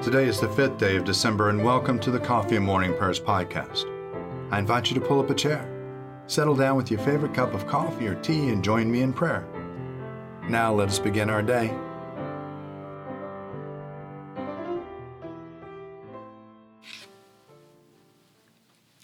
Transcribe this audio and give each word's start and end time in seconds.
Today 0.00 0.26
is 0.26 0.38
the 0.38 0.48
fifth 0.48 0.78
day 0.78 0.94
of 0.94 1.04
December, 1.04 1.48
and 1.50 1.62
welcome 1.62 1.98
to 1.98 2.12
the 2.12 2.20
Coffee 2.20 2.54
and 2.54 2.64
Morning 2.64 2.94
Prayers 2.94 3.18
podcast. 3.18 3.84
I 4.52 4.60
invite 4.60 4.88
you 4.88 4.94
to 4.94 5.04
pull 5.04 5.18
up 5.18 5.28
a 5.28 5.34
chair, 5.34 5.68
settle 6.28 6.54
down 6.54 6.76
with 6.76 6.88
your 6.88 7.00
favorite 7.00 7.34
cup 7.34 7.52
of 7.52 7.66
coffee 7.66 8.06
or 8.06 8.14
tea, 8.14 8.50
and 8.50 8.62
join 8.62 8.88
me 8.88 9.02
in 9.02 9.12
prayer. 9.12 9.44
Now 10.48 10.72
let 10.72 10.88
us 10.88 11.00
begin 11.00 11.28
our 11.28 11.42
day. 11.42 11.74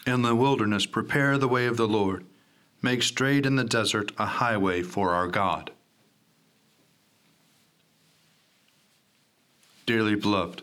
In 0.07 0.23
the 0.23 0.37
wilderness, 0.37 0.87
prepare 0.87 1.39
the 1.39 1.49
way 1.49 1.67
of 1.67 1.77
the 1.77 1.89
Lord. 1.89 2.25
Make 2.83 3.03
straight 3.03 3.45
in 3.45 3.57
the 3.57 3.65
desert 3.65 4.13
a 4.17 4.27
highway 4.27 4.83
for 4.83 5.11
our 5.11 5.27
God. 5.27 5.73
Dearly 9.87 10.15
beloved, 10.15 10.63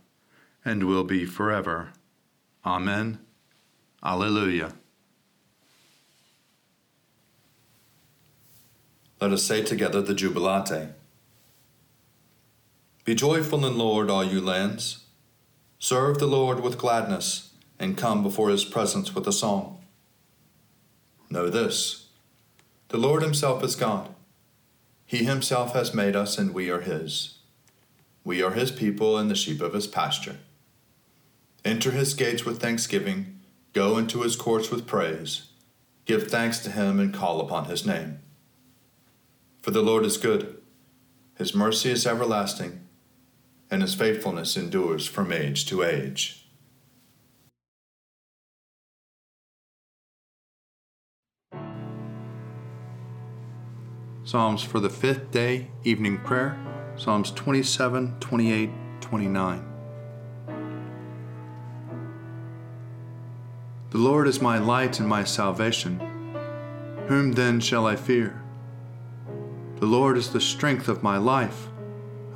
and 0.63 0.83
will 0.83 1.03
be 1.03 1.25
forever. 1.25 1.93
Amen. 2.65 3.19
Alleluia. 4.03 4.73
Let 9.19 9.31
us 9.31 9.43
say 9.43 9.63
together 9.63 10.01
the 10.01 10.15
Jubilate. 10.15 10.89
Be 13.05 13.15
joyful 13.15 13.65
in 13.65 13.77
Lord, 13.77 14.09
all 14.09 14.23
you 14.23 14.41
lands. 14.41 15.05
Serve 15.79 16.19
the 16.19 16.27
Lord 16.27 16.61
with 16.61 16.77
gladness, 16.77 17.53
and 17.79 17.97
come 17.97 18.21
before 18.23 18.49
his 18.49 18.65
presence 18.65 19.13
with 19.13 19.27
a 19.27 19.31
song. 19.31 19.79
Know 21.29 21.49
this 21.49 22.07
the 22.89 22.97
Lord 22.97 23.23
himself 23.23 23.63
is 23.63 23.75
God. 23.75 24.09
He 25.05 25.23
himself 25.23 25.73
has 25.73 25.93
made 25.93 26.15
us, 26.15 26.37
and 26.37 26.53
we 26.53 26.69
are 26.69 26.81
his. 26.81 27.39
We 28.23 28.43
are 28.43 28.51
his 28.51 28.69
people 28.69 29.17
and 29.17 29.31
the 29.31 29.35
sheep 29.35 29.61
of 29.61 29.73
his 29.73 29.87
pasture. 29.87 30.37
Enter 31.63 31.91
his 31.91 32.13
gates 32.15 32.43
with 32.43 32.59
thanksgiving, 32.59 33.39
go 33.73 33.97
into 33.97 34.21
his 34.21 34.35
courts 34.35 34.71
with 34.71 34.87
praise. 34.87 35.47
Give 36.05 36.27
thanks 36.27 36.59
to 36.59 36.71
him 36.71 36.99
and 36.99 37.13
call 37.13 37.39
upon 37.39 37.65
his 37.65 37.85
name. 37.85 38.19
For 39.61 39.69
the 39.69 39.83
Lord 39.83 40.03
is 40.03 40.17
good, 40.17 40.59
his 41.37 41.53
mercy 41.53 41.91
is 41.91 42.07
everlasting, 42.07 42.87
and 43.69 43.81
his 43.81 43.93
faithfulness 43.93 44.57
endures 44.57 45.05
from 45.05 45.31
age 45.31 45.65
to 45.67 45.83
age. 45.83 46.41
Psalms 54.23 54.63
for 54.63 54.79
the 54.79 54.89
fifth 54.89 55.29
day, 55.31 55.69
evening 55.83 56.17
prayer. 56.19 56.57
Psalms 56.95 57.31
27, 57.31 58.19
28, 58.19 58.69
29. 59.01 59.70
The 63.91 63.97
Lord 63.97 64.25
is 64.25 64.41
my 64.41 64.57
light 64.57 65.01
and 65.01 65.09
my 65.09 65.25
salvation. 65.25 65.99
Whom 67.07 67.33
then 67.33 67.59
shall 67.59 67.85
I 67.85 67.97
fear? 67.97 68.41
The 69.81 69.85
Lord 69.85 70.17
is 70.17 70.31
the 70.31 70.39
strength 70.39 70.87
of 70.87 71.03
my 71.03 71.17
life. 71.17 71.67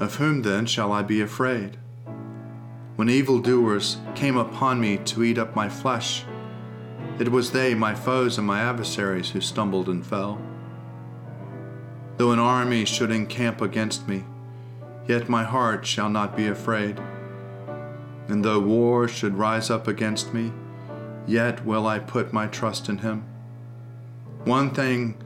Of 0.02 0.16
whom 0.16 0.42
then 0.42 0.66
shall 0.66 0.92
I 0.92 1.02
be 1.02 1.22
afraid? 1.22 1.78
When 2.98 3.10
evildoers 3.10 4.00
came 4.16 4.36
upon 4.36 4.82
me 4.82 4.98
to 5.06 5.24
eat 5.24 5.38
up 5.38 5.56
my 5.56 5.70
flesh, 5.70 6.26
it 7.20 7.30
was 7.30 7.52
they, 7.52 7.74
my 7.74 7.96
foes 7.96 8.38
and 8.38 8.46
my 8.46 8.60
adversaries, 8.60 9.30
who 9.30 9.40
stumbled 9.40 9.88
and 9.88 10.06
fell. 10.06 10.42
Though 12.18 12.32
an 12.32 12.40
army 12.40 12.84
should 12.84 13.12
encamp 13.12 13.62
against 13.62 14.10
me, 14.10 14.26
Yet 15.08 15.30
my 15.30 15.46
heart 15.46 15.86
shall 15.86 16.10
not 16.10 16.36
be 16.36 16.48
afraid. 16.48 17.00
And 18.28 18.44
though 18.44 18.60
war 18.60 19.08
should 19.08 19.36
rise 19.36 19.70
up 19.70 19.88
against 19.88 20.34
me, 20.34 20.52
yet 21.28 21.66
will 21.66 21.88
I 21.88 22.00
put 22.00 22.34
my 22.34 22.48
trust 22.48 22.90
in 22.90 23.00
him. 23.00 23.26
One 24.44 24.70
thing 24.70 25.18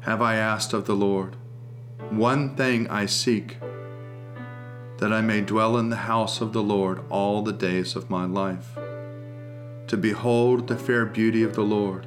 have 0.00 0.22
I 0.22 0.36
asked 0.36 0.72
of 0.72 0.86
the 0.86 0.94
Lord, 0.94 1.36
one 2.10 2.54
thing 2.56 2.88
I 2.88 3.06
seek, 3.06 3.58
that 4.98 5.12
I 5.12 5.20
may 5.20 5.40
dwell 5.40 5.76
in 5.76 5.90
the 5.90 5.96
house 5.96 6.40
of 6.40 6.52
the 6.52 6.62
Lord 6.62 7.00
all 7.10 7.42
the 7.42 7.52
days 7.52 7.94
of 7.96 8.10
my 8.10 8.24
life, 8.24 8.76
to 9.86 9.96
behold 9.96 10.68
the 10.68 10.76
fair 10.76 11.04
beauty 11.06 11.42
of 11.42 11.54
the 11.54 11.62
Lord, 11.62 12.06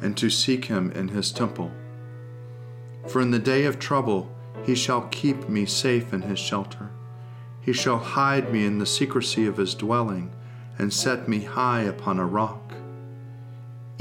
and 0.00 0.16
to 0.16 0.30
seek 0.30 0.66
him 0.66 0.90
in 0.92 1.08
his 1.08 1.32
temple. 1.32 1.70
For 3.08 3.20
in 3.20 3.30
the 3.30 3.38
day 3.38 3.64
of 3.64 3.78
trouble, 3.78 4.30
he 4.64 4.74
shall 4.74 5.08
keep 5.08 5.48
me 5.48 5.66
safe 5.66 6.12
in 6.12 6.22
his 6.22 6.38
shelter. 6.38 6.90
He 7.60 7.72
shall 7.72 7.98
hide 7.98 8.52
me 8.52 8.64
in 8.64 8.78
the 8.78 8.86
secrecy 8.86 9.46
of 9.46 9.56
his 9.56 9.74
dwelling, 9.74 10.32
and 10.78 10.92
set 10.92 11.28
me 11.28 11.40
high 11.40 11.82
upon 11.82 12.18
a 12.18 12.26
rock. 12.26 12.61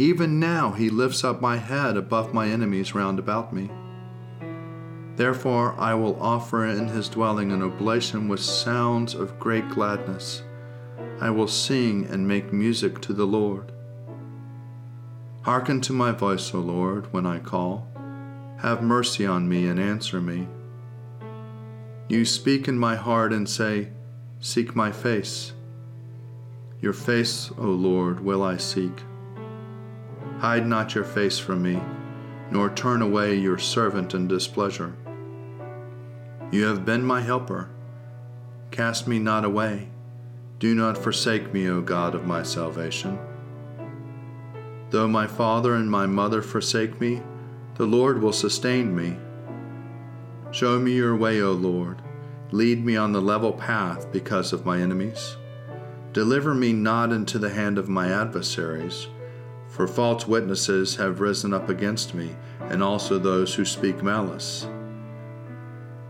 Even 0.02 0.40
now 0.40 0.72
he 0.72 0.90
lifts 0.90 1.24
up 1.24 1.42
my 1.42 1.58
head 1.58 1.96
above 1.96 2.34
my 2.34 2.48
enemies 2.48 2.96
round 2.96 3.20
about 3.20 3.54
me. 3.54 3.70
Therefore 5.16 5.76
I 5.80 5.94
will 5.94 6.20
offer 6.20 6.66
in 6.66 6.88
his 6.88 7.08
dwelling 7.08 7.52
an 7.52 7.62
oblation 7.62 8.28
with 8.28 8.40
sounds 8.40 9.14
of 9.14 9.38
great 9.38 9.70
gladness. 9.70 10.42
I 11.20 11.30
will 11.30 11.48
sing 11.48 12.08
and 12.08 12.28
make 12.28 12.52
music 12.52 13.00
to 13.02 13.14
the 13.14 13.28
Lord. 13.28 13.72
Hearken 15.44 15.82
to 15.82 15.94
my 15.94 16.12
voice, 16.12 16.52
O 16.52 16.58
Lord, 16.58 17.14
when 17.14 17.28
I 17.28 17.38
call. 17.38 17.88
Have 18.58 18.82
mercy 18.82 19.28
on 19.28 19.47
me 19.47 19.68
and 19.68 19.80
answer 19.80 20.20
me. 20.20 20.47
You 22.09 22.26
speak 22.26 22.68
in 22.68 22.80
my 22.80 22.96
heart 22.96 23.32
and 23.34 23.47
say, 23.47 23.90
Seek 24.40 24.76
my 24.76 24.92
face. 24.92 25.54
Your 26.80 26.94
face, 26.94 27.52
O 27.56 27.66
Lord, 27.66 28.20
will 28.20 28.42
I 28.42 28.58
seek. 28.58 29.04
Hide 30.41 30.66
not 30.66 30.96
your 30.96 31.03
face 31.03 31.38
from 31.38 31.61
me, 31.61 31.79
nor 32.49 32.72
turn 32.72 33.03
away 33.03 33.35
your 33.35 33.59
servant 33.59 34.16
in 34.16 34.28
displeasure. 34.28 34.96
You 36.52 36.66
have 36.66 36.84
been 36.84 37.03
my 37.03 37.22
helper. 37.22 37.70
Cast 38.72 39.08
me 39.08 39.20
not 39.20 39.46
away. 39.46 39.90
Do 40.58 40.73
not 40.73 40.97
forsake 40.97 41.53
me, 41.53 41.70
O 41.70 41.79
God 41.79 42.16
of 42.16 42.26
my 42.26 42.41
salvation. 42.41 43.20
Though 44.90 45.08
my 45.08 45.28
father 45.28 45.76
and 45.76 45.91
my 45.91 46.08
mother 46.08 46.41
forsake 46.41 46.99
me, 46.99 47.22
the 47.76 47.85
Lord 47.85 48.20
will 48.20 48.34
sustain 48.34 48.96
me. 48.96 49.17
Show 50.49 50.79
me 50.79 50.94
your 50.94 51.16
way, 51.16 51.40
O 51.40 51.52
Lord. 51.52 52.02
Lead 52.49 52.84
me 52.84 52.97
on 52.97 53.11
the 53.11 53.22
level 53.22 53.53
path 53.53 54.11
because 54.11 54.53
of 54.53 54.66
my 54.66 54.82
enemies. 54.82 55.37
Deliver 56.14 56.55
me 56.55 56.73
not 56.73 57.11
into 57.11 57.37
the 57.37 57.52
hand 57.52 57.78
of 57.78 57.87
my 57.87 58.11
adversaries, 58.11 59.08
for 59.72 59.88
false 59.88 60.28
witnesses 60.28 60.97
have 60.97 61.22
risen 61.22 61.53
up 61.53 61.70
against 61.70 62.14
me, 62.14 62.35
and 62.59 62.84
also 62.84 63.18
those 63.18 63.56
who 63.56 63.64
speak 63.64 64.03
malice. 64.03 64.68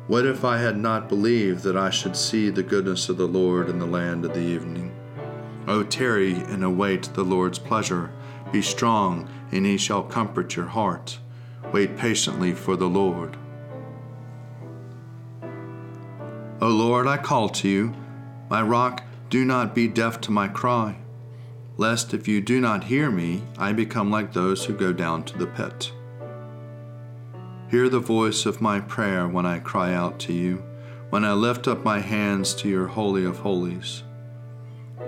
What 0.08 0.26
if 0.26 0.44
I 0.44 0.58
had 0.58 0.78
not 0.78 1.08
believed 1.08 1.64
that 1.64 1.78
I 1.78 1.92
should 1.92 2.18
see 2.18 2.50
the 2.50 2.64
goodness 2.64 3.08
of 3.08 3.18
the 3.18 3.28
Lord 3.28 3.70
in 3.70 3.78
the 3.78 3.86
land 3.86 4.26
of 4.26 4.34
the 4.34 4.42
evening? 4.42 4.92
O 5.68 5.84
tarry 5.84 6.34
and 6.34 6.64
await 6.64 7.04
the 7.14 7.24
Lord's 7.24 7.60
pleasure. 7.60 8.12
Be 8.52 8.64
strong, 8.64 9.30
and 9.52 9.64
he 9.64 9.78
shall 9.78 10.02
comfort 10.02 10.56
your 10.56 10.66
heart. 10.66 11.20
Wait 11.72 11.96
patiently 11.98 12.54
for 12.54 12.76
the 12.76 12.90
Lord. 12.90 13.38
O 16.60 16.68
Lord, 16.68 17.06
I 17.06 17.18
call 17.18 17.48
to 17.50 17.70
you, 17.70 17.94
my 18.50 18.64
rock 18.64 19.04
do 19.30 19.46
not 19.46 19.76
be 19.76 19.88
deaf 19.88 20.20
to 20.22 20.32
my 20.32 20.48
cry, 20.48 20.98
lest 21.82 22.14
if 22.14 22.28
you 22.28 22.40
do 22.40 22.62
not 22.62 22.84
hear 22.84 23.10
me, 23.10 23.42
I 23.58 23.74
become 23.74 24.12
like 24.12 24.34
those 24.34 24.64
who 24.64 24.74
go 24.76 24.94
down 24.94 25.24
to 25.24 25.36
the 25.36 25.48
pit. 25.48 25.92
Hear 27.72 27.90
the 27.90 28.00
voice 28.00 28.46
of 28.46 28.62
my 28.62 28.80
prayer 28.80 29.28
when 29.28 29.48
I 29.48 29.58
cry 29.58 29.92
out 29.92 30.20
to 30.20 30.32
you, 30.32 30.64
when 31.10 31.26
I 31.26 31.34
lift 31.34 31.68
up 31.68 31.84
my 31.84 31.98
hands 31.98 32.54
to 32.56 32.70
your 32.70 32.86
Holy 32.86 33.26
of 33.26 33.40
Holies. 33.40 34.04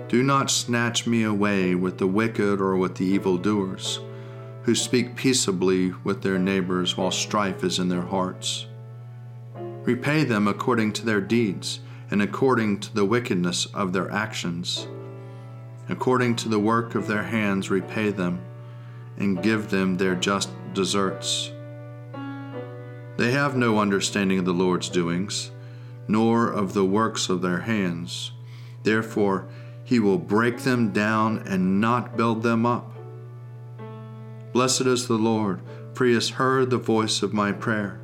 Do 0.08 0.24
not 0.24 0.50
snatch 0.50 1.06
me 1.06 1.22
away 1.22 1.76
with 1.76 1.98
the 1.98 2.08
wicked 2.08 2.60
or 2.60 2.74
with 2.76 2.96
the 2.96 3.06
evildoers, 3.06 4.00
who 4.62 4.74
speak 4.74 5.14
peaceably 5.14 5.92
with 6.02 6.22
their 6.22 6.40
neighbors 6.40 6.96
while 6.96 7.12
strife 7.12 7.62
is 7.62 7.78
in 7.78 7.88
their 7.88 8.02
hearts. 8.02 8.66
Repay 9.84 10.24
them 10.24 10.48
according 10.48 10.92
to 10.94 11.06
their 11.06 11.20
deeds 11.20 11.78
and 12.10 12.20
according 12.20 12.80
to 12.80 12.92
the 12.92 13.04
wickedness 13.04 13.66
of 13.66 13.92
their 13.92 14.10
actions. 14.10 14.88
According 15.88 16.36
to 16.36 16.48
the 16.48 16.58
work 16.58 16.94
of 16.94 17.06
their 17.06 17.24
hands, 17.24 17.70
repay 17.70 18.10
them, 18.10 18.40
and 19.18 19.42
give 19.42 19.70
them 19.70 19.96
their 19.96 20.14
just 20.14 20.50
deserts. 20.72 21.50
They 23.16 23.30
have 23.30 23.56
no 23.56 23.78
understanding 23.78 24.38
of 24.38 24.44
the 24.44 24.52
Lord's 24.52 24.88
doings, 24.88 25.50
nor 26.08 26.50
of 26.50 26.74
the 26.74 26.84
works 26.84 27.28
of 27.28 27.42
their 27.42 27.60
hands. 27.60 28.32
Therefore, 28.82 29.46
he 29.84 30.00
will 30.00 30.18
break 30.18 30.60
them 30.60 30.90
down 30.90 31.38
and 31.46 31.80
not 31.80 32.16
build 32.16 32.42
them 32.42 32.64
up. 32.66 32.90
Blessed 34.52 34.82
is 34.82 35.06
the 35.06 35.14
Lord, 35.14 35.60
for 35.92 36.06
he 36.06 36.14
has 36.14 36.30
heard 36.30 36.70
the 36.70 36.78
voice 36.78 37.22
of 37.22 37.32
my 37.32 37.52
prayer. 37.52 38.00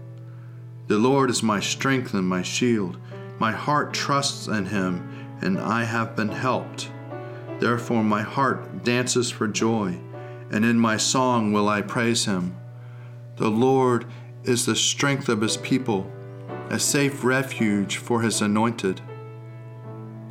The 0.89 0.99
Lord 0.99 1.31
is 1.31 1.43
my 1.43 1.61
strength 1.61 2.15
and 2.15 2.29
my 2.29 2.43
shield. 2.43 2.99
My 3.39 3.53
heart 3.53 3.95
trusts 3.95 4.49
in 4.49 4.67
him, 4.67 5.09
and 5.41 5.59
I 5.59 5.85
have 5.85 6.15
been 6.15 6.29
helped. 6.29 6.91
Therefore, 7.61 8.03
my 8.03 8.23
heart 8.23 8.85
dances 8.85 9.31
for 9.31 9.47
joy, 9.47 10.01
and 10.51 10.65
in 10.65 10.79
my 10.79 10.97
song 10.97 11.53
will 11.53 11.69
I 11.69 11.83
praise 11.83 12.25
him. 12.25 12.57
The 13.37 13.51
Lord 13.51 14.07
is 14.45 14.65
the 14.65 14.75
strength 14.75 15.29
of 15.29 15.43
his 15.43 15.59
people, 15.59 16.11
a 16.71 16.79
safe 16.79 17.23
refuge 17.23 17.99
for 17.99 18.23
his 18.23 18.41
anointed. 18.41 19.03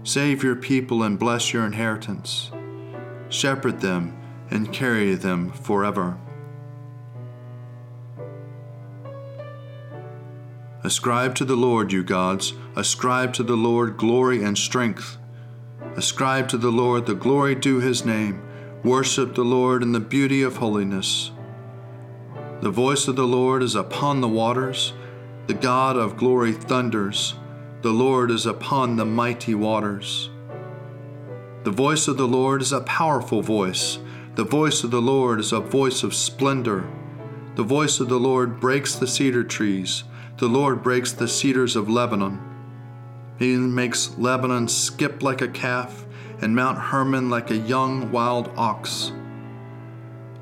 Save 0.03 0.43
your 0.43 0.55
people 0.55 1.03
and 1.03 1.19
bless 1.19 1.53
your 1.53 1.65
inheritance. 1.65 2.51
Shepherd 3.29 3.81
them 3.81 4.17
and 4.49 4.73
carry 4.73 5.13
them 5.13 5.51
forever. 5.51 6.17
Ascribe 10.83 11.35
to 11.35 11.45
the 11.45 11.55
Lord, 11.55 11.91
you 11.91 12.03
gods, 12.03 12.53
ascribe 12.75 13.33
to 13.33 13.43
the 13.43 13.57
Lord 13.57 13.97
glory 13.97 14.41
and 14.43 14.57
strength. 14.57 15.18
Ascribe 15.95 16.47
to 16.49 16.57
the 16.57 16.71
Lord 16.71 17.05
the 17.05 17.15
glory 17.15 17.55
due 17.55 17.79
his 17.79 18.05
name. 18.05 18.41
Worship 18.83 19.35
the 19.35 19.43
Lord 19.43 19.83
in 19.83 19.91
the 19.91 19.99
beauty 19.99 20.41
of 20.41 20.57
holiness. 20.57 21.31
The 22.61 22.71
voice 22.71 23.07
of 23.07 23.15
the 23.15 23.27
Lord 23.27 23.63
is 23.63 23.75
upon 23.75 24.21
the 24.21 24.27
waters. 24.27 24.93
The 25.47 25.53
God 25.53 25.97
of 25.97 26.17
glory 26.17 26.53
thunders. 26.53 27.35
The 27.81 27.91
Lord 27.91 28.31
is 28.31 28.45
upon 28.45 28.95
the 28.95 29.05
mighty 29.05 29.55
waters. 29.55 30.29
The 31.63 31.71
voice 31.71 32.07
of 32.07 32.17
the 32.17 32.27
Lord 32.27 32.61
is 32.61 32.71
a 32.71 32.81
powerful 32.81 33.41
voice. 33.41 33.99
The 34.35 34.43
voice 34.43 34.83
of 34.83 34.91
the 34.91 35.01
Lord 35.01 35.39
is 35.39 35.51
a 35.51 35.59
voice 35.59 36.03
of 36.03 36.13
splendor. 36.13 36.89
The 37.55 37.63
voice 37.63 37.99
of 37.99 38.07
the 38.09 38.19
Lord 38.19 38.59
breaks 38.59 38.95
the 38.95 39.07
cedar 39.07 39.43
trees. 39.43 40.03
The 40.37 40.47
Lord 40.47 40.81
breaks 40.81 41.11
the 41.11 41.27
cedars 41.27 41.75
of 41.75 41.89
Lebanon. 41.89 42.48
He 43.39 43.55
makes 43.55 44.17
Lebanon 44.17 44.67
skip 44.67 45.23
like 45.23 45.41
a 45.41 45.47
calf, 45.47 46.05
and 46.41 46.53
Mount 46.53 46.77
Hermon 46.77 47.29
like 47.29 47.49
a 47.49 47.57
young 47.57 48.11
wild 48.11 48.51
ox. 48.57 49.13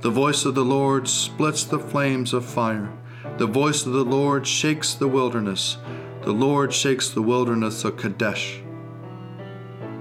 The 0.02 0.10
voice 0.10 0.46
of 0.46 0.56
the 0.56 0.66
Lord 0.66 1.08
splits 1.08 1.64
the 1.64 1.80
flames 1.80 2.34
of 2.34 2.44
fire. 2.44 2.92
The 3.38 3.46
voice 3.46 3.86
of 3.86 3.94
the 3.94 4.04
Lord 4.04 4.48
shakes 4.48 4.96
the 4.96 5.08
wilderness. 5.08 5.78
The 6.24 6.32
Lord 6.32 6.74
shakes 6.74 7.10
the 7.10 7.22
wilderness 7.22 7.84
of 7.84 7.98
Kadesh. 7.98 8.62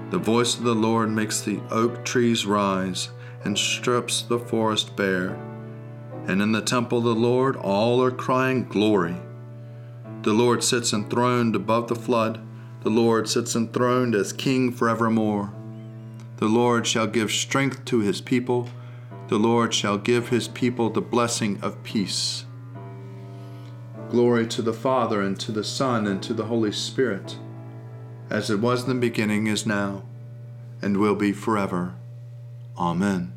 The 0.09 0.17
voice 0.17 0.57
of 0.57 0.63
the 0.63 0.75
Lord 0.75 1.11
makes 1.11 1.41
the 1.41 1.59
oak 1.69 2.03
trees 2.03 2.45
rise 2.45 3.09
and 3.43 3.57
strips 3.57 4.23
the 4.23 4.39
forest 4.39 4.95
bare. 4.95 5.37
And 6.25 6.41
in 6.41 6.51
the 6.51 6.61
temple 6.61 6.99
of 6.99 7.03
the 7.03 7.15
Lord 7.15 7.55
all 7.57 8.03
are 8.03 8.11
crying, 8.11 8.65
Glory. 8.65 9.17
The 10.23 10.33
Lord 10.33 10.63
sits 10.63 10.93
enthroned 10.93 11.55
above 11.55 11.89
the 11.89 11.95
flood. 11.95 12.46
The 12.87 12.93
Lord 12.93 13.27
sits 13.27 13.53
enthroned 13.53 14.15
as 14.15 14.31
King 14.31 14.71
forevermore. 14.71 15.51
The 16.37 16.45
Lord 16.45 16.87
shall 16.87 17.05
give 17.05 17.31
strength 17.31 17.83
to 17.83 17.99
his 17.99 18.21
people. 18.21 18.69
The 19.27 19.37
Lord 19.37 19.73
shall 19.73 19.97
give 19.97 20.29
his 20.29 20.47
people 20.47 20.89
the 20.89 21.01
blessing 21.01 21.59
of 21.61 21.83
peace. 21.83 22.45
Glory 24.07 24.47
to 24.47 24.61
the 24.61 24.71
Father, 24.71 25.21
and 25.21 25.37
to 25.37 25.51
the 25.51 25.65
Son, 25.65 26.07
and 26.07 26.23
to 26.23 26.33
the 26.33 26.45
Holy 26.45 26.71
Spirit, 26.71 27.35
as 28.29 28.49
it 28.49 28.61
was 28.61 28.83
in 28.83 28.87
the 28.87 28.95
beginning, 28.95 29.47
is 29.47 29.65
now, 29.65 30.03
and 30.81 30.95
will 30.95 31.15
be 31.15 31.33
forever. 31.33 31.95
Amen. 32.77 33.36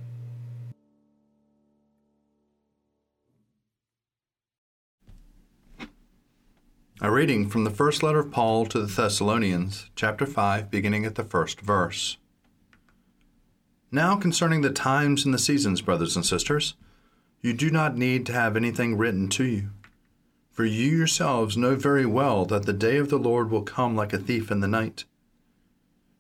A 7.03 7.11
reading 7.11 7.49
from 7.49 7.65
the 7.65 7.71
first 7.71 8.03
letter 8.03 8.19
of 8.19 8.31
Paul 8.31 8.67
to 8.67 8.79
the 8.79 8.87
Thessalonians, 8.87 9.89
chapter 9.97 10.27
5, 10.27 10.71
beginning 10.71 11.07
at 11.07 11.15
the 11.15 11.25
first 11.25 11.63
verse. 11.63 12.19
Now, 13.91 14.17
concerning 14.17 14.61
the 14.61 14.69
times 14.69 15.25
and 15.25 15.33
the 15.33 15.39
seasons, 15.39 15.81
brothers 15.81 16.15
and 16.15 16.27
sisters, 16.27 16.75
you 17.41 17.55
do 17.55 17.71
not 17.71 17.97
need 17.97 18.27
to 18.27 18.35
have 18.35 18.55
anything 18.55 18.99
written 18.99 19.31
to 19.31 19.45
you. 19.45 19.71
For 20.51 20.67
you 20.67 20.95
yourselves 20.95 21.57
know 21.57 21.75
very 21.75 22.05
well 22.05 22.45
that 22.45 22.67
the 22.67 22.75
day 22.75 22.99
of 22.99 23.09
the 23.09 23.19
Lord 23.19 23.51
will 23.51 23.63
come 23.63 23.97
like 23.97 24.13
a 24.13 24.19
thief 24.19 24.51
in 24.51 24.61
the 24.61 24.69
night. 24.69 25.07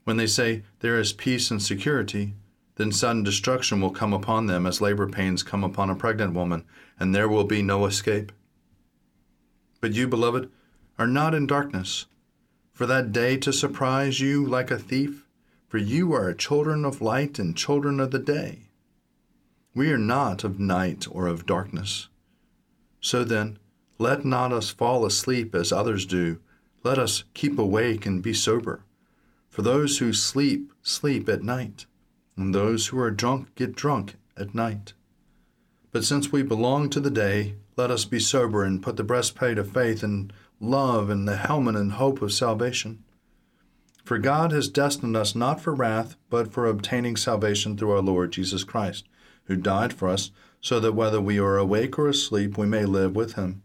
When 0.05 0.17
they 0.17 0.27
say, 0.27 0.63
There 0.79 0.99
is 0.99 1.13
peace 1.13 1.51
and 1.51 1.63
security, 1.63 2.33
then 2.77 2.91
sudden 2.91 3.23
destruction 3.23 3.83
will 3.83 3.91
come 3.91 4.15
upon 4.15 4.47
them 4.47 4.65
as 4.65 4.81
labor 4.81 5.11
pains 5.11 5.43
come 5.43 5.63
upon 5.63 5.91
a 5.91 5.95
pregnant 5.95 6.33
woman, 6.33 6.65
and 6.99 7.15
there 7.15 7.29
will 7.29 7.45
be 7.45 7.61
no 7.61 7.85
escape. 7.85 8.33
But 9.83 9.93
you, 9.93 10.09
beloved, 10.09 10.51
are 11.00 11.07
not 11.07 11.35
in 11.35 11.47
darkness, 11.47 12.04
for 12.75 12.85
that 12.85 13.11
day 13.11 13.35
to 13.35 13.54
surprise 13.54 14.21
you 14.21 14.45
like 14.45 14.71
a 14.71 14.78
thief, 14.78 15.26
for 15.66 15.78
you 15.78 16.12
are 16.12 16.35
children 16.35 16.85
of 16.85 17.00
light 17.00 17.38
and 17.38 17.57
children 17.57 17.99
of 17.99 18.11
the 18.11 18.19
day. 18.19 18.69
We 19.75 19.90
are 19.92 19.99
not 19.99 20.45
of 20.45 20.61
night 20.61 21.07
or 21.11 21.26
of 21.26 21.47
darkness. 21.47 22.09
So 23.00 23.25
then, 23.25 23.59
let 23.97 24.26
not 24.26 24.52
us 24.52 24.69
fall 24.69 25.07
asleep 25.07 25.54
as 25.54 25.73
others 25.73 26.04
do. 26.04 26.38
Let 26.85 26.99
us 26.99 27.25
keep 27.33 27.59
awake 27.59 28.04
and 28.04 28.23
be 28.23 28.35
sober. 28.35 28.85
For 29.49 29.62
those 29.62 29.99
who 29.99 30.12
sleep, 30.12 30.71
sleep 30.83 31.30
at 31.30 31.42
night, 31.42 31.87
and 32.37 32.54
those 32.54 32.88
who 32.88 33.00
are 33.00 33.11
drunk 33.11 33.54
get 33.54 33.75
drunk 33.75 34.16
at 34.37 34.54
night. 34.54 34.92
But 35.92 36.04
since 36.04 36.30
we 36.30 36.42
belong 36.42 36.90
to 36.90 37.00
the 37.00 37.11
day, 37.11 37.54
let 37.75 37.90
us 37.90 38.04
be 38.04 38.21
sober 38.21 38.64
and 38.64 38.83
put 38.83 38.99
the 38.99 39.02
breastplate 39.02 39.57
of 39.57 39.73
faith 39.73 40.02
and 40.02 40.30
love, 40.61 41.09
and 41.11 41.26
the 41.26 41.37
helmet 41.37 41.75
and 41.75 41.93
hope 41.93 42.21
of 42.23 42.33
salvation. 42.33 43.02
For 44.05 44.19
God 44.19 44.52
has 44.52 44.69
destined 44.69 45.17
us 45.17 45.35
not 45.35 45.61
for 45.61 45.75
wrath, 45.75 46.17
but 46.29 46.52
for 46.52 46.67
obtaining 46.67 47.17
salvation 47.17 47.76
through 47.76 47.93
our 47.93 48.02
Lord 48.02 48.33
Jesus 48.33 48.64
Christ, 48.64 49.09
who 49.45 49.57
died 49.57 49.93
for 49.93 50.09
us, 50.09 50.31
so 50.61 50.79
that 50.81 50.93
whether 50.93 51.21
we 51.21 51.38
are 51.38 51.57
awake 51.57 51.99
or 51.99 52.09
asleep, 52.09 52.59
we 52.59 52.67
may 52.67 52.85
live 52.85 53.17
with 53.17 53.35
him. 53.35 53.62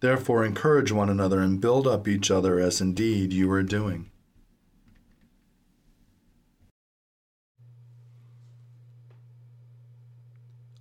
Therefore, 0.00 0.44
encourage 0.44 0.92
one 0.92 1.08
another 1.08 1.40
and 1.40 1.60
build 1.60 1.86
up 1.86 2.06
each 2.06 2.30
other 2.30 2.60
as 2.60 2.80
indeed 2.80 3.32
you 3.32 3.50
are 3.50 3.62
doing. 3.62 4.10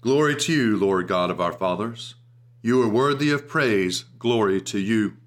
Glory 0.01 0.35
to 0.35 0.53
you, 0.53 0.77
Lord 0.77 1.07
God 1.07 1.31
of 1.31 1.41
our 1.41 1.51
fathers. 1.51 2.15
You 2.61 2.81
are 2.81 2.89
worthy 2.89 3.31
of 3.31 3.47
praise. 3.47 4.03
Glory 4.19 4.59
to 4.61 4.79
you. 4.79 5.17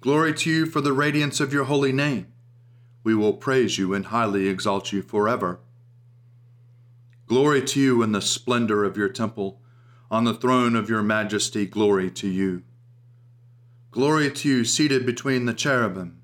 Glory 0.00 0.32
to 0.34 0.50
you 0.50 0.66
for 0.66 0.80
the 0.80 0.92
radiance 0.92 1.40
of 1.40 1.52
your 1.52 1.64
holy 1.64 1.92
name. 1.92 2.32
we 3.04 3.14
will 3.14 3.34
praise 3.34 3.78
you 3.78 3.94
and 3.94 4.06
highly 4.06 4.48
exalt 4.48 4.92
you 4.92 5.00
forever. 5.00 5.60
Glory 7.26 7.62
to 7.62 7.80
you 7.80 8.02
in 8.02 8.10
the 8.10 8.20
splendor 8.20 8.84
of 8.84 8.96
your 8.96 9.08
temple. 9.08 9.60
On 10.10 10.24
the 10.24 10.34
throne 10.34 10.74
of 10.74 10.88
your 10.90 11.02
majesty, 11.02 11.66
glory 11.66 12.10
to 12.10 12.28
you. 12.28 12.62
Glory 13.92 14.30
to 14.30 14.48
you, 14.48 14.64
seated 14.64 15.06
between 15.06 15.46
the 15.46 15.54
cherubim. 15.54 16.20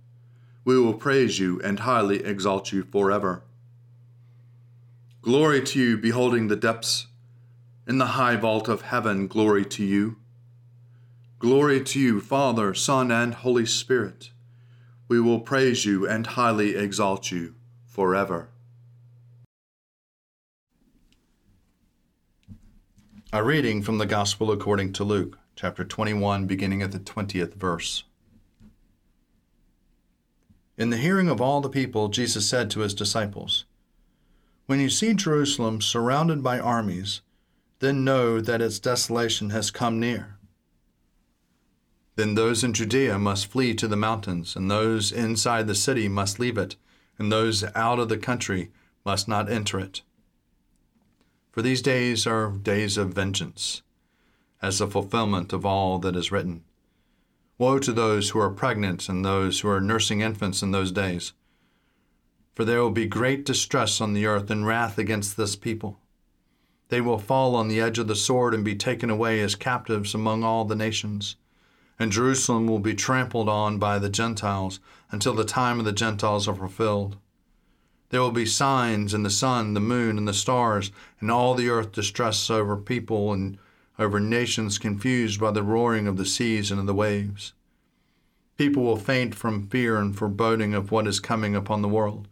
We 0.64 0.78
will 0.78 0.94
praise 0.94 1.38
you 1.38 1.61
and 1.62 1.80
highly 1.80 2.25
exalt 2.25 2.72
you 2.72 2.82
forever. 2.82 3.44
Glory 5.22 5.62
to 5.62 5.80
you, 5.80 5.96
beholding 5.96 6.49
the 6.49 6.56
depths. 6.56 7.06
In 7.86 7.98
the 7.98 8.06
high 8.06 8.36
vault 8.36 8.68
of 8.68 8.82
heaven, 8.82 9.26
glory 9.26 9.64
to 9.66 9.84
you. 9.84 10.16
Glory 11.38 11.82
to 11.82 11.98
you, 11.98 12.20
Father, 12.20 12.74
Son, 12.74 13.10
and 13.10 13.34
Holy 13.34 13.66
Spirit 13.66 14.30
we 15.12 15.20
will 15.20 15.40
praise 15.40 15.84
you 15.84 16.08
and 16.08 16.26
highly 16.26 16.74
exalt 16.74 17.30
you 17.30 17.54
forever. 17.84 18.48
A 23.30 23.44
reading 23.44 23.82
from 23.82 23.98
the 23.98 24.06
Gospel 24.06 24.50
according 24.50 24.94
to 24.94 25.04
Luke, 25.04 25.38
chapter 25.54 25.84
21, 25.84 26.46
beginning 26.46 26.80
at 26.80 26.92
the 26.92 26.98
20th 26.98 27.52
verse. 27.52 28.04
In 30.78 30.88
the 30.88 30.96
hearing 30.96 31.28
of 31.28 31.42
all 31.42 31.60
the 31.60 31.68
people, 31.68 32.08
Jesus 32.08 32.48
said 32.48 32.70
to 32.70 32.80
his 32.80 32.94
disciples, 32.94 33.66
When 34.64 34.80
you 34.80 34.88
see 34.88 35.12
Jerusalem 35.12 35.82
surrounded 35.82 36.42
by 36.42 36.58
armies, 36.58 37.20
then 37.82 38.04
know 38.04 38.40
that 38.40 38.62
its 38.62 38.78
desolation 38.78 39.50
has 39.50 39.72
come 39.72 39.98
near. 39.98 40.36
Then 42.14 42.36
those 42.36 42.62
in 42.62 42.74
Judea 42.74 43.18
must 43.18 43.48
flee 43.48 43.74
to 43.74 43.88
the 43.88 43.96
mountains, 43.96 44.54
and 44.54 44.70
those 44.70 45.10
inside 45.10 45.66
the 45.66 45.74
city 45.74 46.06
must 46.06 46.38
leave 46.38 46.56
it, 46.56 46.76
and 47.18 47.32
those 47.32 47.64
out 47.74 47.98
of 47.98 48.08
the 48.08 48.18
country 48.18 48.70
must 49.04 49.26
not 49.26 49.50
enter 49.50 49.80
it. 49.80 50.02
For 51.50 51.60
these 51.60 51.82
days 51.82 52.24
are 52.24 52.50
days 52.50 52.96
of 52.96 53.14
vengeance, 53.14 53.82
as 54.62 54.78
the 54.78 54.86
fulfillment 54.86 55.52
of 55.52 55.66
all 55.66 55.98
that 55.98 56.14
is 56.14 56.30
written. 56.30 56.62
Woe 57.58 57.80
to 57.80 57.92
those 57.92 58.30
who 58.30 58.38
are 58.38 58.50
pregnant 58.50 59.08
and 59.08 59.24
those 59.24 59.58
who 59.58 59.68
are 59.68 59.80
nursing 59.80 60.20
infants 60.20 60.62
in 60.62 60.70
those 60.70 60.92
days. 60.92 61.32
For 62.54 62.64
there 62.64 62.80
will 62.80 62.92
be 62.92 63.06
great 63.06 63.44
distress 63.44 64.00
on 64.00 64.12
the 64.12 64.26
earth 64.26 64.52
and 64.52 64.64
wrath 64.64 64.98
against 64.98 65.36
this 65.36 65.56
people. 65.56 65.98
They 66.92 67.00
will 67.00 67.18
fall 67.18 67.56
on 67.56 67.66
the 67.66 67.80
edge 67.80 67.99
of 67.99 68.06
the 68.06 68.14
sword 68.14 68.54
and 68.54 68.64
be 68.64 68.76
taken 68.76 69.11
away 69.11 69.40
as 69.40 69.56
captives 69.56 70.14
among 70.14 70.44
all 70.44 70.64
the 70.64 70.76
nations 70.76 71.34
and 72.02 72.11
Jerusalem 72.11 72.66
will 72.66 72.80
be 72.80 72.94
trampled 72.94 73.49
on 73.49 73.78
by 73.78 74.00
the 74.00 74.08
Gentiles 74.08 74.80
until 75.12 75.34
the 75.34 75.44
time 75.44 75.78
of 75.78 75.84
the 75.84 75.92
Gentiles 75.92 76.49
are 76.49 76.54
fulfilled. 76.54 77.16
There 78.11 78.20
will 78.20 78.32
be 78.32 78.44
signs 78.44 79.14
in 79.14 79.22
the 79.22 79.30
sun, 79.30 79.75
the 79.75 79.80
moon, 79.80 80.18
and 80.18 80.26
the 80.26 80.34
stars, 80.34 80.90
and 81.20 81.30
all 81.30 81.54
the 81.54 81.68
earth 81.68 81.92
distress 81.92 82.50
over 82.50 82.76
people 82.76 83.32
and 83.32 83.56
over 84.00 84.18
nations 84.18 84.78
confused 84.78 85.38
by 85.38 85.52
the 85.52 85.62
roaring 85.62 86.08
of 86.08 86.16
the 86.16 86.26
seas 86.26 86.72
and 86.72 86.80
of 86.80 86.87
the 86.87 86.94
waves. 86.94 87.52
People 88.58 88.82
will 88.82 88.96
faint 88.96 89.34
from 89.34 89.68
fear 89.68 89.96
and 89.96 90.18
foreboding 90.18 90.75
of 90.75 90.90
what 90.90 91.06
is 91.06 91.20
coming 91.20 91.54
upon 91.54 91.82
the 91.82 91.88
world, 91.88 92.26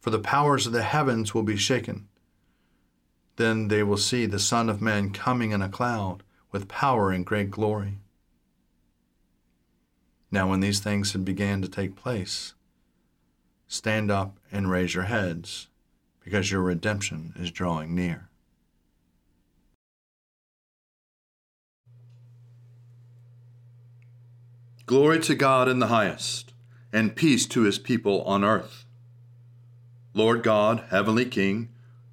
for 0.00 0.10
the 0.10 0.18
powers 0.18 0.66
of 0.66 0.74
the 0.74 0.82
heavens 0.82 1.34
will 1.34 1.42
be 1.42 1.56
shaken. 1.56 2.08
Then 3.36 3.68
they 3.68 3.82
will 3.82 3.96
see 3.96 4.26
the 4.26 4.38
Son 4.38 4.68
of 4.68 4.80
Man 4.80 5.10
coming 5.10 5.50
in 5.50 5.62
a 5.62 5.68
cloud 5.68 6.22
with 6.52 6.68
power 6.68 7.10
and 7.10 7.26
great 7.26 7.50
glory. 7.50 7.98
Now, 10.30 10.48
when 10.48 10.60
these 10.60 10.80
things 10.80 11.12
had 11.12 11.24
began 11.24 11.62
to 11.62 11.68
take 11.68 11.96
place, 11.96 12.54
stand 13.66 14.10
up 14.10 14.38
and 14.52 14.70
raise 14.70 14.94
your 14.94 15.04
heads, 15.04 15.68
because 16.20 16.50
your 16.50 16.62
redemption 16.62 17.32
is 17.36 17.50
drawing 17.50 17.94
near. 17.94 18.28
Glory 24.86 25.18
to 25.20 25.34
God 25.34 25.68
in 25.68 25.78
the 25.78 25.86
highest, 25.86 26.52
and 26.92 27.16
peace 27.16 27.46
to 27.46 27.62
his 27.62 27.78
people 27.78 28.22
on 28.22 28.44
earth. 28.44 28.84
Lord 30.12 30.42
God, 30.42 30.84
Heavenly 30.90 31.24
King, 31.24 31.70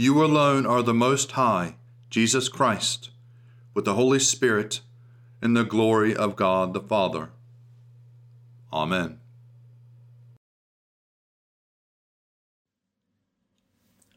You 0.00 0.24
alone 0.24 0.64
are 0.64 0.84
the 0.84 0.94
Most 0.94 1.32
High, 1.32 1.74
Jesus 2.08 2.48
Christ, 2.48 3.10
with 3.74 3.84
the 3.84 3.94
Holy 3.94 4.20
Spirit, 4.20 4.80
in 5.42 5.54
the 5.54 5.64
glory 5.64 6.14
of 6.14 6.36
God 6.36 6.72
the 6.72 6.78
Father. 6.78 7.30
Amen. 8.72 9.18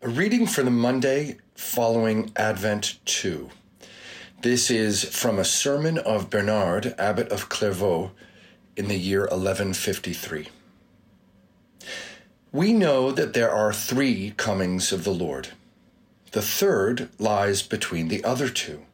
A 0.03 0.09
reading 0.09 0.45
for 0.45 0.61
the 0.61 0.69
Monday 0.69 1.38
following 1.55 2.31
Advent 2.35 3.00
2. 3.05 3.50
This 4.43 4.69
is 4.69 5.03
from 5.03 5.39
a 5.39 5.43
sermon 5.43 5.97
of 5.97 6.29
Bernard, 6.29 6.93
Abbot 7.00 7.29
of 7.29 7.50
Clairvaux, 7.50 8.11
in 8.77 8.88
the 8.88 9.00
year 9.00 9.21
1153. 9.21 10.47
We 12.51 12.71
know 12.71 13.11
that 13.11 13.33
there 13.33 13.50
are 13.50 13.73
three 13.73 14.35
comings 14.38 14.91
of 14.91 15.03
the 15.03 15.09
Lord. 15.09 15.50
The 16.31 16.41
third 16.41 17.09
lies 17.19 17.61
between 17.61 18.07
the 18.07 18.23
other 18.23 18.47
two. 18.47 18.85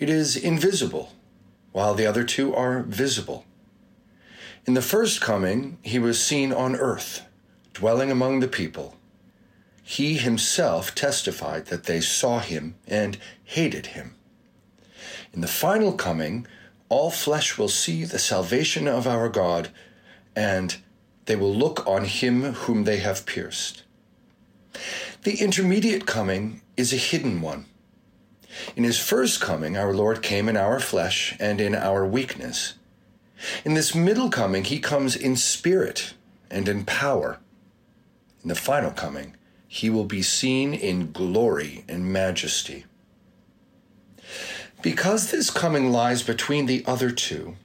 It 0.00 0.10
is 0.10 0.36
invisible, 0.36 1.12
while 1.70 1.94
the 1.94 2.06
other 2.06 2.24
two 2.24 2.52
are 2.52 2.82
visible. 2.82 3.46
In 4.66 4.74
the 4.74 4.82
first 4.82 5.20
coming, 5.20 5.78
he 5.82 6.00
was 6.00 6.22
seen 6.22 6.52
on 6.52 6.74
earth, 6.74 7.22
dwelling 7.74 8.10
among 8.10 8.40
the 8.40 8.48
people. 8.48 8.96
He 9.84 10.14
himself 10.14 10.94
testified 10.96 11.66
that 11.66 11.84
they 11.84 12.00
saw 12.00 12.40
him 12.40 12.74
and 12.88 13.18
hated 13.44 13.86
him. 13.86 14.16
In 15.32 15.42
the 15.42 15.46
final 15.46 15.92
coming, 15.92 16.44
all 16.88 17.10
flesh 17.10 17.56
will 17.56 17.68
see 17.68 18.04
the 18.04 18.18
salvation 18.18 18.88
of 18.88 19.06
our 19.06 19.28
God, 19.28 19.68
and 20.34 20.76
they 21.26 21.36
will 21.36 21.54
look 21.54 21.86
on 21.86 22.04
him 22.04 22.54
whom 22.54 22.82
they 22.82 22.96
have 22.96 23.26
pierced. 23.26 23.84
The 25.22 25.40
intermediate 25.40 26.04
coming 26.06 26.62
is 26.76 26.92
a 26.92 26.96
hidden 26.96 27.40
one. 27.40 27.66
In 28.76 28.84
his 28.84 28.98
first 28.98 29.40
coming, 29.40 29.76
our 29.76 29.92
Lord 29.92 30.22
came 30.22 30.48
in 30.48 30.56
our 30.56 30.80
flesh 30.80 31.36
and 31.40 31.60
in 31.60 31.74
our 31.74 32.06
weakness. 32.06 32.74
In 33.64 33.74
this 33.74 33.94
middle 33.94 34.30
coming, 34.30 34.64
he 34.64 34.78
comes 34.78 35.16
in 35.16 35.36
spirit 35.36 36.14
and 36.50 36.68
in 36.68 36.84
power. 36.84 37.38
In 38.42 38.48
the 38.48 38.54
final 38.54 38.90
coming, 38.90 39.34
he 39.66 39.90
will 39.90 40.04
be 40.04 40.22
seen 40.22 40.72
in 40.72 41.12
glory 41.12 41.84
and 41.88 42.12
majesty. 42.12 42.84
Because 44.82 45.30
this 45.30 45.50
coming 45.50 45.90
lies 45.90 46.22
between 46.22 46.66
the 46.66 46.84
other 46.86 47.10
two, 47.10 47.56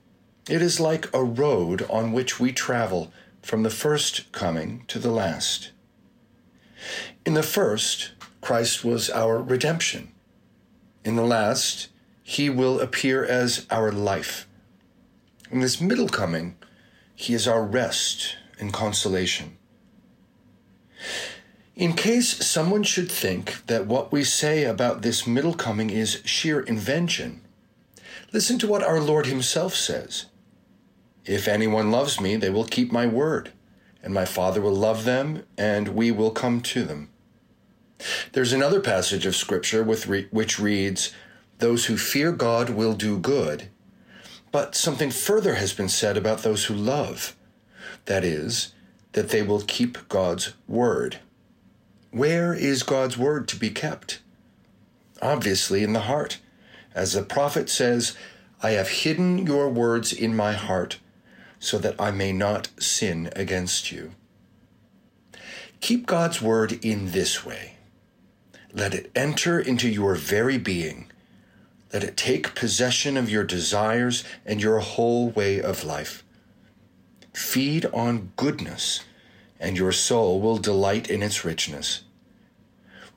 it 0.49 0.61
is 0.61 0.79
like 0.79 1.13
a 1.13 1.23
road 1.23 1.85
on 1.89 2.13
which 2.13 2.39
we 2.39 2.51
travel 2.51 3.11
from 3.41 3.63
the 3.63 3.69
first 3.69 4.31
coming 4.31 4.83
to 4.87 4.97
the 4.97 5.11
last. 5.11 5.71
In 7.25 7.33
the 7.33 7.43
first, 7.43 8.11
Christ 8.41 8.83
was 8.83 9.09
our 9.09 9.41
redemption. 9.41 10.11
In 11.03 11.15
the 11.15 11.23
last, 11.23 11.89
he 12.23 12.49
will 12.49 12.79
appear 12.79 13.23
as 13.23 13.65
our 13.69 13.91
life. 13.91 14.47
In 15.51 15.59
this 15.59 15.81
middle 15.81 16.09
coming, 16.09 16.55
he 17.15 17.33
is 17.33 17.47
our 17.47 17.63
rest 17.63 18.37
and 18.59 18.71
consolation. 18.71 19.57
In 21.75 21.93
case 21.93 22.45
someone 22.45 22.83
should 22.83 23.11
think 23.11 23.65
that 23.67 23.87
what 23.87 24.11
we 24.11 24.23
say 24.23 24.65
about 24.65 25.01
this 25.01 25.25
middle 25.25 25.53
coming 25.53 25.89
is 25.89 26.21
sheer 26.25 26.59
invention, 26.59 27.41
listen 28.33 28.59
to 28.59 28.67
what 28.67 28.83
our 28.83 28.99
Lord 28.99 29.25
Himself 29.25 29.75
says 29.75 30.25
If 31.25 31.47
anyone 31.47 31.89
loves 31.89 32.19
me, 32.19 32.35
they 32.35 32.49
will 32.49 32.65
keep 32.65 32.91
my 32.91 33.07
word, 33.07 33.53
and 34.03 34.13
my 34.13 34.25
Father 34.25 34.61
will 34.61 34.75
love 34.75 35.05
them, 35.05 35.45
and 35.57 35.89
we 35.89 36.11
will 36.11 36.31
come 36.31 36.61
to 36.61 36.83
them. 36.83 37.09
There's 38.31 38.53
another 38.53 38.79
passage 38.79 39.25
of 39.25 39.35
Scripture 39.35 39.83
which 39.83 40.59
reads, 40.59 41.13
Those 41.57 41.85
who 41.85 41.97
fear 41.97 42.31
God 42.31 42.69
will 42.69 42.93
do 42.93 43.17
good 43.17 43.69
but 44.51 44.75
something 44.75 45.11
further 45.11 45.55
has 45.55 45.73
been 45.73 45.89
said 45.89 46.17
about 46.17 46.39
those 46.43 46.65
who 46.65 46.73
love. 46.73 47.35
That 48.05 48.23
is, 48.23 48.73
that 49.13 49.29
they 49.29 49.41
will 49.41 49.61
keep 49.61 50.07
God's 50.09 50.53
word. 50.67 51.19
Where 52.11 52.53
is 52.53 52.83
God's 52.83 53.17
word 53.17 53.47
to 53.49 53.55
be 53.55 53.69
kept? 53.69 54.19
Obviously, 55.21 55.83
in 55.83 55.93
the 55.93 56.01
heart. 56.01 56.39
As 56.95 57.13
the 57.13 57.21
prophet 57.21 57.69
says, 57.69 58.17
I 58.63 58.71
have 58.71 58.89
hidden 58.89 59.45
your 59.45 59.69
words 59.69 60.11
in 60.11 60.35
my 60.35 60.53
heart 60.53 60.99
so 61.59 61.77
that 61.77 61.99
I 61.99 62.09
may 62.11 62.31
not 62.31 62.69
sin 62.79 63.29
against 63.35 63.91
you. 63.91 64.11
Keep 65.81 66.07
God's 66.07 66.41
word 66.41 66.83
in 66.83 67.11
this 67.11 67.45
way. 67.45 67.75
Let 68.73 68.93
it 68.93 69.11
enter 69.15 69.59
into 69.59 69.89
your 69.89 70.15
very 70.15 70.57
being. 70.57 71.11
Let 71.91 72.03
it 72.03 72.15
take 72.15 72.53
possession 72.53 73.17
of 73.17 73.29
your 73.29 73.43
desires 73.43 74.23
and 74.45 74.61
your 74.61 74.79
whole 74.79 75.29
way 75.29 75.59
of 75.59 75.83
life. 75.83 76.23
Feed 77.33 77.85
on 77.87 78.31
goodness, 78.35 79.03
and 79.59 79.77
your 79.77 79.91
soul 79.91 80.39
will 80.39 80.57
delight 80.57 81.09
in 81.09 81.23
its 81.23 81.43
richness. 81.43 82.03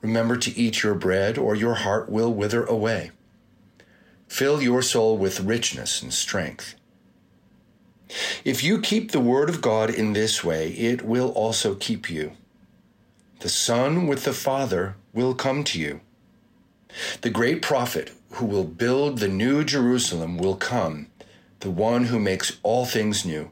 Remember 0.01 0.37
to 0.37 0.57
eat 0.57 0.81
your 0.81 0.95
bread, 0.95 1.37
or 1.37 1.55
your 1.55 1.75
heart 1.75 2.09
will 2.09 2.33
wither 2.33 2.63
away. 2.65 3.11
Fill 4.27 4.61
your 4.61 4.81
soul 4.81 5.17
with 5.17 5.41
richness 5.41 6.01
and 6.01 6.11
strength. 6.11 6.73
If 8.43 8.63
you 8.63 8.81
keep 8.81 9.11
the 9.11 9.19
Word 9.19 9.49
of 9.49 9.61
God 9.61 9.89
in 9.89 10.13
this 10.13 10.43
way, 10.43 10.69
it 10.71 11.03
will 11.03 11.29
also 11.29 11.75
keep 11.75 12.09
you. 12.09 12.33
The 13.43 13.49
Son 13.49 14.07
with 14.07 14.23
the 14.23 14.31
Father 14.31 14.95
will 15.11 15.35
come 15.35 15.65
to 15.65 15.77
you. 15.77 15.99
The 17.23 17.29
great 17.29 17.61
prophet 17.61 18.13
who 18.35 18.45
will 18.45 18.63
build 18.63 19.17
the 19.17 19.27
new 19.27 19.65
Jerusalem 19.65 20.37
will 20.37 20.55
come, 20.55 21.07
the 21.59 21.69
one 21.69 22.05
who 22.05 22.19
makes 22.19 22.57
all 22.63 22.85
things 22.85 23.25
new. 23.25 23.51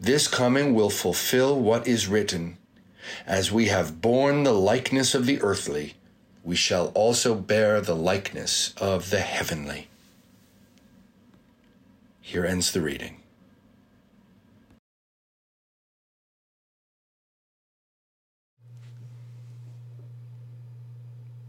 This 0.00 0.26
coming 0.26 0.74
will 0.74 0.90
fulfill 0.90 1.60
what 1.60 1.86
is 1.86 2.08
written 2.08 2.58
As 3.24 3.52
we 3.52 3.66
have 3.66 4.00
borne 4.00 4.42
the 4.42 4.52
likeness 4.52 5.14
of 5.14 5.26
the 5.26 5.40
earthly, 5.42 5.94
we 6.42 6.56
shall 6.56 6.88
also 6.88 7.36
bear 7.36 7.80
the 7.80 7.94
likeness 7.94 8.74
of 8.78 9.10
the 9.10 9.20
heavenly. 9.20 9.86
Here 12.20 12.44
ends 12.44 12.72
the 12.72 12.80
reading. 12.80 13.21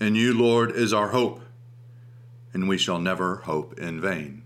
In 0.00 0.14
you, 0.14 0.34
Lord, 0.36 0.72
is 0.72 0.92
our 0.92 1.08
hope, 1.08 1.40
and 2.52 2.68
we 2.68 2.76
shall 2.76 2.98
never 2.98 3.36
hope 3.36 3.78
in 3.78 4.00
vain. 4.00 4.42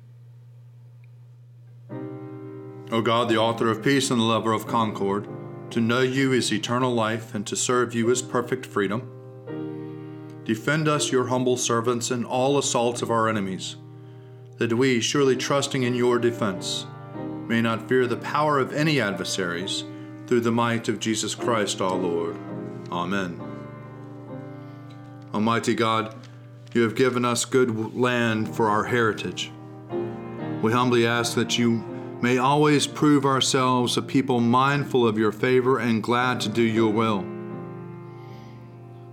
O 2.90 3.02
God, 3.02 3.28
the 3.28 3.38
author 3.38 3.70
of 3.70 3.82
peace 3.82 4.10
and 4.10 4.20
the 4.20 4.24
lover 4.24 4.52
of 4.52 4.66
concord, 4.66 5.28
to 5.70 5.80
know 5.80 6.00
you 6.00 6.32
is 6.32 6.52
eternal 6.52 6.92
life, 6.92 7.34
and 7.34 7.46
to 7.46 7.56
serve 7.56 7.94
you 7.94 8.10
is 8.10 8.22
perfect 8.22 8.64
freedom. 8.64 9.10
Defend 10.44 10.88
us, 10.88 11.12
your 11.12 11.26
humble 11.26 11.58
servants, 11.58 12.10
in 12.10 12.24
all 12.24 12.56
assaults 12.56 13.02
of 13.02 13.10
our 13.10 13.28
enemies, 13.28 13.76
that 14.56 14.72
we, 14.72 15.00
surely 15.00 15.36
trusting 15.36 15.82
in 15.82 15.94
your 15.94 16.18
defense, 16.18 16.86
may 17.46 17.60
not 17.60 17.88
fear 17.88 18.06
the 18.06 18.16
power 18.16 18.58
of 18.58 18.72
any 18.72 19.00
adversaries, 19.00 19.84
through 20.26 20.40
the 20.40 20.52
might 20.52 20.88
of 20.88 21.00
Jesus 21.00 21.34
Christ 21.34 21.80
our 21.80 21.96
Lord. 21.96 22.36
Amen. 22.90 23.47
Almighty 25.34 25.74
God, 25.74 26.14
you 26.72 26.82
have 26.82 26.94
given 26.94 27.24
us 27.24 27.44
good 27.44 27.94
land 27.94 28.54
for 28.54 28.68
our 28.68 28.84
heritage. 28.84 29.50
We 30.62 30.72
humbly 30.72 31.06
ask 31.06 31.34
that 31.34 31.58
you 31.58 31.84
may 32.22 32.38
always 32.38 32.86
prove 32.86 33.26
ourselves 33.26 33.96
a 33.96 34.02
people 34.02 34.40
mindful 34.40 35.06
of 35.06 35.18
your 35.18 35.32
favor 35.32 35.78
and 35.78 36.02
glad 36.02 36.40
to 36.40 36.48
do 36.48 36.62
your 36.62 36.90
will. 36.90 37.26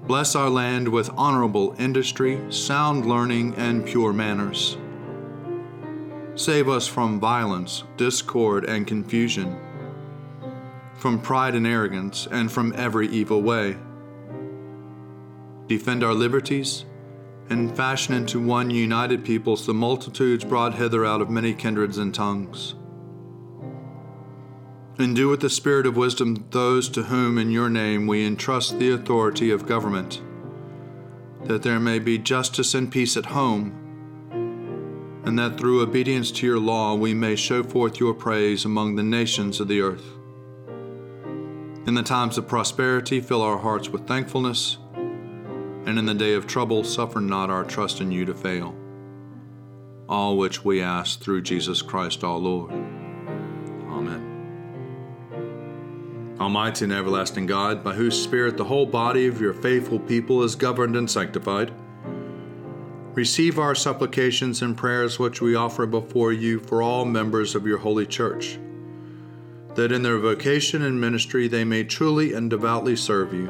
Bless 0.07 0.35
our 0.35 0.49
land 0.49 0.87
with 0.87 1.09
honorable 1.17 1.75
industry, 1.77 2.39
sound 2.49 3.05
learning, 3.05 3.53
and 3.55 3.85
pure 3.85 4.13
manners. 4.13 4.77
Save 6.35 6.69
us 6.69 6.87
from 6.87 7.19
violence, 7.19 7.83
discord, 7.97 8.65
and 8.65 8.87
confusion, 8.87 9.59
from 10.95 11.19
pride 11.19 11.55
and 11.55 11.67
arrogance, 11.67 12.27
and 12.31 12.51
from 12.51 12.73
every 12.75 13.07
evil 13.09 13.41
way 13.41 13.77
defend 15.67 16.03
our 16.03 16.13
liberties, 16.13 16.85
and 17.49 17.75
fashion 17.75 18.13
into 18.13 18.39
one 18.39 18.69
united 18.69 19.23
peoples 19.23 19.65
the 19.65 19.73
multitudes 19.73 20.43
brought 20.43 20.75
hither 20.75 21.05
out 21.05 21.21
of 21.21 21.29
many 21.29 21.53
kindreds 21.53 21.97
and 21.97 22.13
tongues. 22.13 22.75
And 24.97 25.15
do 25.15 25.27
with 25.27 25.41
the 25.41 25.49
spirit 25.49 25.85
of 25.85 25.97
wisdom 25.97 26.45
those 26.51 26.87
to 26.89 27.03
whom 27.03 27.37
in 27.37 27.51
your 27.51 27.69
name 27.69 28.07
we 28.07 28.25
entrust 28.25 28.79
the 28.79 28.91
authority 28.91 29.51
of 29.51 29.67
government, 29.67 30.21
that 31.43 31.63
there 31.63 31.79
may 31.79 31.99
be 31.99 32.17
justice 32.17 32.73
and 32.73 32.91
peace 32.91 33.17
at 33.17 33.27
home, 33.27 33.81
and 35.25 35.37
that 35.37 35.57
through 35.57 35.81
obedience 35.81 36.31
to 36.31 36.45
your 36.45 36.59
law 36.59 36.93
we 36.93 37.13
may 37.13 37.35
show 37.35 37.63
forth 37.63 37.99
your 37.99 38.13
praise 38.13 38.63
among 38.63 38.95
the 38.95 39.03
nations 39.03 39.59
of 39.59 39.67
the 39.67 39.81
earth. 39.81 40.05
In 41.87 41.93
the 41.93 42.03
times 42.03 42.37
of 42.37 42.47
prosperity, 42.47 43.19
fill 43.19 43.41
our 43.41 43.57
hearts 43.57 43.89
with 43.89 44.07
thankfulness 44.07 44.77
and 45.85 45.99
in 45.99 46.05
the 46.05 46.13
day 46.13 46.33
of 46.33 46.47
trouble, 46.47 46.83
suffer 46.83 47.21
not 47.21 47.49
our 47.49 47.63
trust 47.63 48.01
in 48.01 48.11
you 48.11 48.25
to 48.25 48.33
fail. 48.33 48.75
All 50.09 50.37
which 50.37 50.65
we 50.65 50.81
ask 50.81 51.19
through 51.21 51.41
Jesus 51.43 51.81
Christ 51.81 52.23
our 52.23 52.37
Lord. 52.37 52.71
Amen. 53.89 54.25
Almighty 56.39 56.85
and 56.85 56.93
everlasting 56.93 57.45
God, 57.45 57.83
by 57.83 57.93
whose 57.93 58.21
Spirit 58.21 58.57
the 58.57 58.65
whole 58.65 58.85
body 58.85 59.27
of 59.27 59.39
your 59.39 59.53
faithful 59.53 59.99
people 59.99 60.43
is 60.43 60.55
governed 60.55 60.95
and 60.95 61.09
sanctified, 61.09 61.71
receive 63.13 63.57
our 63.57 63.73
supplications 63.73 64.61
and 64.61 64.75
prayers 64.75 65.17
which 65.17 65.41
we 65.41 65.55
offer 65.55 65.85
before 65.85 66.33
you 66.33 66.59
for 66.59 66.81
all 66.81 67.05
members 67.05 67.55
of 67.55 67.65
your 67.65 67.77
holy 67.77 68.05
church, 68.05 68.59
that 69.75 69.91
in 69.91 70.03
their 70.03 70.17
vocation 70.17 70.81
and 70.81 70.99
ministry 70.99 71.47
they 71.47 71.63
may 71.63 71.83
truly 71.83 72.33
and 72.33 72.49
devoutly 72.49 72.95
serve 72.95 73.33
you, 73.33 73.49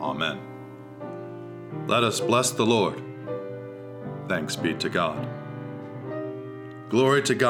Amen. 0.00 0.38
Let 1.86 2.04
us 2.04 2.20
bless 2.20 2.50
the 2.50 2.66
Lord. 2.66 3.02
Thanks 4.28 4.56
be 4.56 4.74
to 4.74 4.88
God. 4.88 5.28
Glory 6.88 7.22
to 7.22 7.34
God. 7.34 7.46